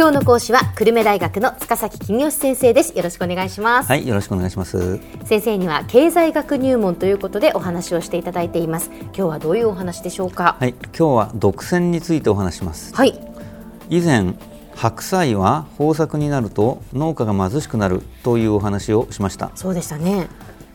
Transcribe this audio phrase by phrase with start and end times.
[0.00, 2.96] 今日の講師は久留米大学の塚崎公義先生です。
[2.96, 3.86] よろしくお願いします。
[3.86, 4.98] はいよろしくお願いします。
[5.26, 8.90] 先生には経済学入門ということでお話をしていただいています。
[8.90, 10.56] 今日はどういうお話でしょうか？
[10.58, 12.94] はい今日は独占についてお話します。
[12.94, 13.20] はい。
[13.90, 14.32] 以前
[14.74, 19.50] 白菜は豊作になると農家が貧しくなるというお話をしました。
[19.54, 20.28] そうでしたね。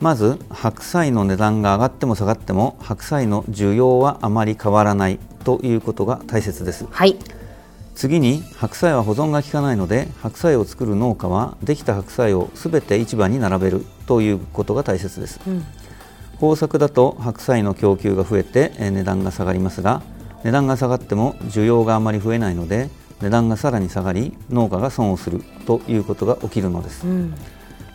[0.00, 6.86] まず白菜の値段が上がっても下がっても白菜の需要はあまり変わらないということが大切です。
[6.90, 7.18] はい
[7.94, 15.64] 次に白菜は保存が効かないので白菜を作る農家はできた白菜をすべて市場に並べるということが大切です、うん。
[16.34, 20.02] 豊作だと白菜の供給が増えてえー値段が下がりますが
[20.44, 22.88] 値段が下がっても需要があまり増えないので
[23.20, 27.06] 値段がさらに下がり農家が損をするということが起きるのです。
[27.06, 27.34] うん。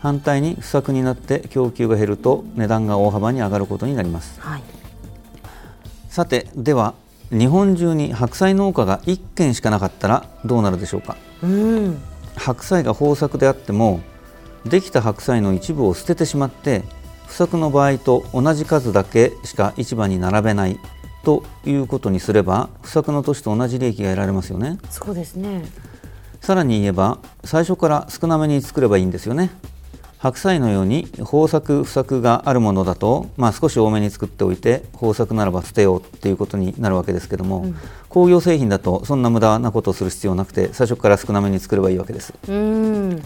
[0.00, 4.38] 反対に不作になって供給が減ると値段が大幅に上がることになります。
[4.38, 4.62] はい。
[6.10, 6.94] さてでは
[7.30, 11.16] 日本中に白菜農家が1軒しかなかったらどうなるでしょうか？
[11.42, 12.02] うん。
[12.36, 14.00] 白菜が豊作であっても
[14.64, 16.82] できた白菜の一部を捨ててしまって
[17.26, 20.78] 不作の場合と同じ数だけしか市場に並べない
[21.24, 24.78] ということにすれば不作の年と同じ利益が得られますよね。
[24.90, 25.64] そうですね。
[26.40, 29.50] さらに言えば最初から少なめに作ればいいんですよね
[30.18, 37.76] 白菜のように豊作不作があるものだと、まあ、少し多めに作っておいて豊作ならば捨てようっていうことになるわけですけども、うん。
[38.08, 42.32] 工業製品だとそんな無駄なことをする必要なくて最初から少なめに作ればいいわけです。
[42.48, 43.22] うん。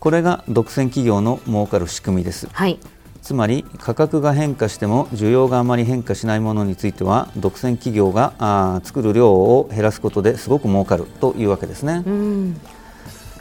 [0.00, 2.48] これが独占企業の儲かる仕組みです。
[2.52, 2.78] はい。
[3.26, 12.04] つまり価格が変化しても需要があまり変化しないものについては独占企業があー作る量を減らすことですごく儲かるというわけですね。
[12.06, 12.60] うん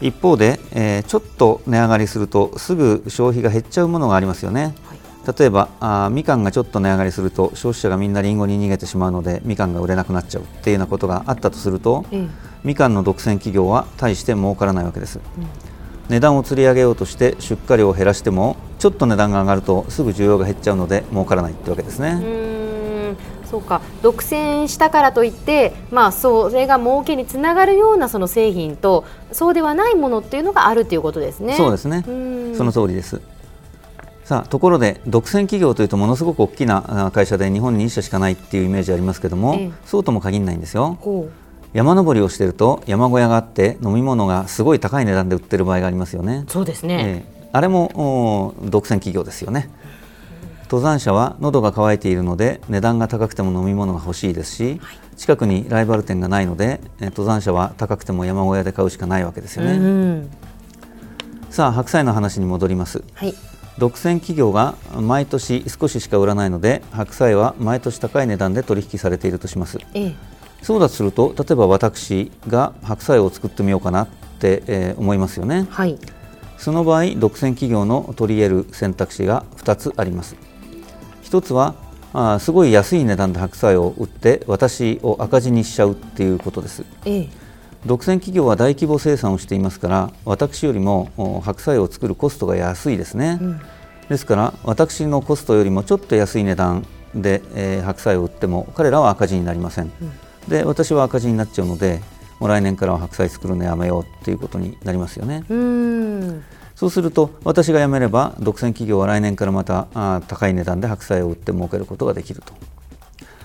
[0.02, 4.76] 一方で、えーちょっと値上がりするとすぐ消費が減っちゃうものがありますよね。
[4.86, 5.36] はい。
[5.38, 12.28] 例えばあーみかんがちょっと値上がりすると消費者がみんなリンゴに逃げてしまうのでみかんが売れなくなっちゃうっていうようなことがあったとするとええ。
[12.64, 15.20] みかんの独占企業は大して儲からないわけです、
[16.10, 22.20] 値段を釣り上げようとして出荷量を減らしてもちょっと値段が上がるとすぐ需要が減っちゃうので儲からないってわけですうね、
[23.56, 31.56] そうか独占したからといって、まあ、それが儲けにつながるようなその製品とそうではないものっていうのがあるということですね。
[31.56, 32.04] そうですね。
[32.06, 32.56] うん。
[32.56, 33.22] その通りです。
[34.26, 39.72] さあところで独占企業というとものすごく大きなあ会社で日本に1社しかないっていうイメージありますけども、ええ。
[39.86, 40.98] そうとも限らないんですよ。
[41.00, 41.30] ほ
[41.72, 46.44] 山登りをしていると山小屋があって飲み物がすごい高い値段で売ってる場合がありますよね。
[46.46, 47.24] うそうですね。
[47.26, 47.50] ええ。
[47.54, 49.70] あれもお独占企業ですよね
[50.66, 54.82] 登山者は喉が渇いているので値段が高くても飲み物が欲しいですし、
[55.16, 60.30] 近くにライバル店がないのでえ登山者は高くても山小屋で買うしかないわけですよね、うん
[61.50, 63.02] さあ白菜の話に戻ります。
[63.14, 63.34] はい。
[63.78, 69.80] 独占企業が毎年少ししか売らないので白菜は毎年高い値段で取引されているとします。
[69.94, 70.16] ええ。
[70.62, 74.08] そうだとすると例えば私が白菜を作ってみようかなっ
[74.40, 75.66] て、えー思いますよね。
[75.70, 75.98] はい。
[76.58, 80.36] その場合独占企業の取り得る選択肢が2つあります
[81.36, 81.76] 1つは
[82.14, 86.86] あーすごい安い値段で白菜を売って私を赤字にしちゃうっていうことです。
[87.06, 87.30] ええ。
[87.86, 93.62] 独占企業は大規模生産をしていますから私よりもお白菜を作るコストが安いですね、うん。
[94.10, 99.92] ですから私のコストよりもちょっと安い値段で、えー白菜を売っても彼らは赤字になりません、
[100.48, 102.02] で私は赤字になっちゃうので
[102.40, 105.44] もう来年からは白菜作るのやめようっていうことになりますよね。
[105.50, 106.44] うん
[106.76, 109.88] そうすると私が辞めれば独占企業は来年からまた
[110.28, 112.54] 高い値段で白菜を売って儲けることができると。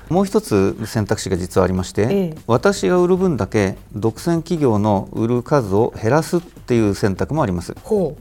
[0.08, 2.38] もう一つ選択肢が実はありまして、ええ。
[2.48, 7.76] 私が売る分だけ独占企業の売る数を減らすっていう選択もあります。
[7.84, 8.16] ほ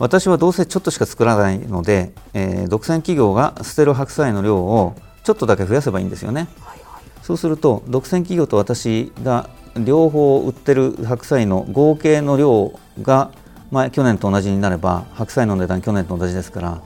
[0.00, 6.48] 私はどうせちょっとしか作らないので、えー独占企業が捨てる白菜の量をちょっとだけ増やせばいいんですよね。
[6.58, 7.02] うはいはい。
[7.22, 12.72] そうすると独占企業と私が両方売ってる白菜の合計の量
[13.02, 13.30] が
[13.70, 16.82] 前去年と同じになれば白菜の値段去年と同じですから、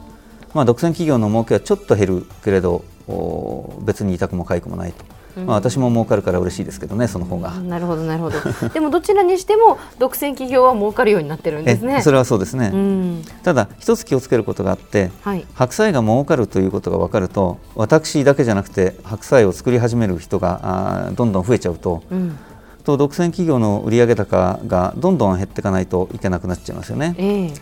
[0.53, 5.05] まあ、独占企業の儲けはちょっと減るけれどお別に痛くも痒くもないと、
[5.41, 7.53] まあ、私も儲かるから嬉しいですけどねその方が。
[7.53, 8.39] なるほどなるほど。
[8.69, 11.97] でもどちらにしても独占企業は儲かるようになってるんですね。
[11.99, 13.23] えそれはそうですね、うん。
[13.43, 15.47] ただ一つ気をつけることがあってはい。
[15.55, 22.39] 白菜が儲かるということが分かると私だけじゃなくて白菜を作り始める人があーどんどん増えちゃうとうん
[22.85, 27.15] と独占企業の売上高がどんどん減っていかないといけなくなっちゃいますよね。
[27.19, 27.55] ええ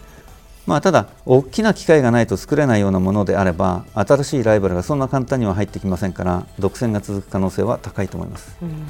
[0.64, 8.56] まあ、ただ、大きな機械がないと作れないようなものであれば新しいライバルがそんな簡単には入ってきませんから独占が続く可能性は高いと思います。
[8.62, 8.86] うん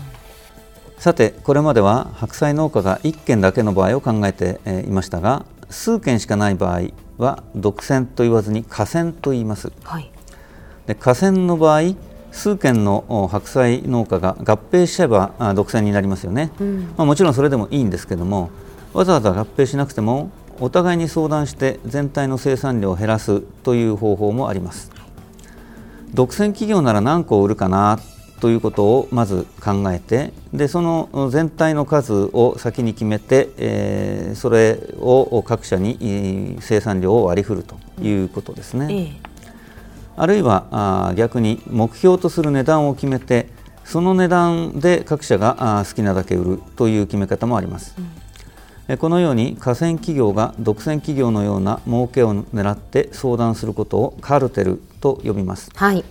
[1.03, 10.13] さてこれまでは白菜農家が1軒だけの場合を考えてえーいましたが数軒しかない場合は独占と言わずに河川と言いますはい
[10.87, 11.97] で河川の場合
[12.33, 18.51] 数軒の白菜農家が合併しちゃえば独占になりますよね、うん、まあ、もちろんそれでもいいんですけども
[18.93, 20.31] わざわざ合併しなくても
[20.61, 24.91] お互いに相談して全体の生産量を減らすという方法もあります。
[26.15, 27.99] 独占企業なら何個売るかな
[28.41, 38.89] ということをまず考えてでその全体の数を先に決めて、えー、それを各社に生産量を割り振るということですね。
[38.91, 39.32] ええ、
[40.17, 43.49] あるいはあ逆に目標とする値段を決めて
[43.85, 47.97] その値段で各社があ好きなだけ売るという決め方もあります。
[48.89, 55.71] うん、このように河川企業が独占企業のような儲けを狙って相談することをカルテルと呼びます。
[55.75, 56.05] はい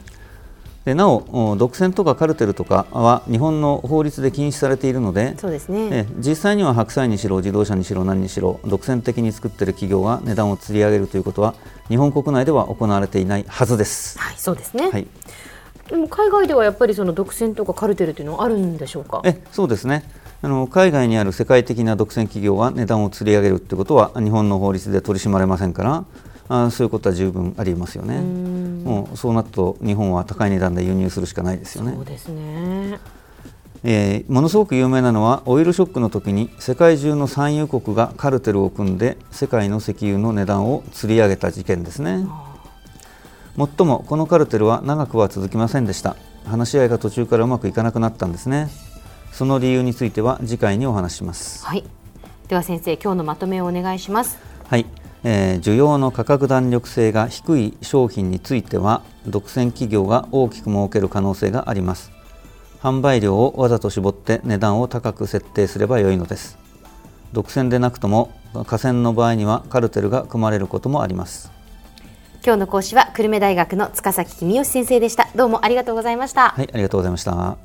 [0.86, 11.54] でなお独占とかカルテルとかは日本の法律で禁止されているのでそうですね、実際には白菜にしろ自動車にしろ何にしろ独占的に作っている企業が値段を釣り上げるということは
[11.88, 14.18] 日本国内では行われていないはずです。
[14.18, 15.06] はい、そうですね、はい、
[15.88, 19.22] でも海外ではやっぱりその独占とかカルテルというのはあるんでしょうか？
[19.24, 20.04] えそうですね。
[20.44, 26.06] あの海外にある世界的な独占企業は値段を釣り上げるということは日本の法律で取り締まれませんから
[26.54, 28.20] あそういうことは十分ありますよね。
[28.20, 31.94] もうそうなると日本は高い値段で輸入するしかないですよね。
[31.96, 33.00] そうですね。
[33.84, 42.28] えー、ものすごく有名なのはオイルショックの時に世界中の産油国がカルテルを組んで世界の石油の値段を釣り上げた事件ですね。
[43.56, 46.16] もっともこのカルテルは長くは続きませんでした
[46.46, 48.70] 話し合いが途中からうまくいかなくなったんですね
[49.34, 51.84] その理由については次回にお話しますはい
[52.48, 54.38] では先生今日のまとめをお願いします
[54.68, 54.86] はい
[55.24, 62.12] えー、需要の価格弾力性が低い商品については独占企業が大きく儲ける可能性があります。
[62.82, 66.58] 販売量をわざと絞って値段を高く設定すればよいのです。
[67.34, 71.52] 独占でなくとも河川の場合にはカルテルが組まれることもあります。
[72.44, 75.30] 今日の講師は久留米大学の塚崎君吉先生でした。
[75.36, 76.50] どうもありがとうございました。
[76.50, 77.58] はいありがとうございました。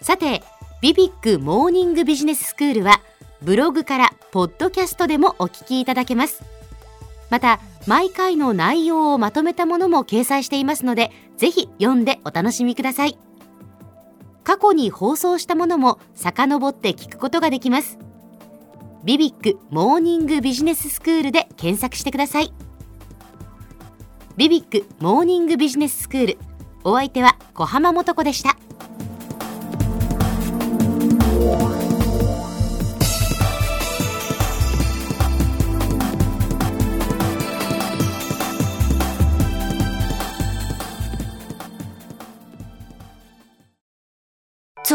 [0.00, 0.44] さて
[0.80, 3.00] ビビックモーニングビジネススクールは
[3.42, 6.42] ブログからポッドキャストでもお聞きいただけます。
[7.30, 13.18] また毎回の内容をまとめたものも掲載していますのでぜひ読んでお楽しみください。
[14.44, 17.98] 過去に放送したものも遡って聞くことができます。
[19.04, 22.52] ビビックモーニングビジネススクールで検索してください。
[24.36, 26.38] ビビックモーニングビジネススクール
[26.82, 28.56] お相手は小浜もとこでした。